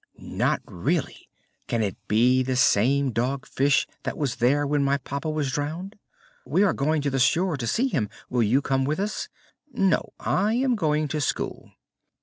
"Not 0.23 0.63
really? 0.65 1.29
Can 1.67 1.83
it 1.83 1.95
be 2.07 2.41
the 2.41 2.55
same 2.55 3.11
Dog 3.11 3.45
Fish 3.45 3.85
that 4.01 4.17
was 4.17 4.37
there 4.37 4.65
when 4.65 4.83
my 4.83 4.97
papa 4.97 5.29
was 5.29 5.51
drowned?" 5.51 5.95
"We 6.43 6.63
are 6.63 6.73
going 6.73 7.03
to 7.03 7.11
the 7.11 7.19
shore 7.19 7.55
to 7.57 7.67
see 7.67 7.87
him. 7.87 8.09
Will 8.27 8.41
you 8.41 8.63
come 8.63 8.83
with 8.83 8.99
us?" 8.99 9.29
"No; 9.71 10.13
I 10.19 10.53
am 10.53 10.73
going 10.75 11.07
to 11.09 11.21
school." 11.21 11.73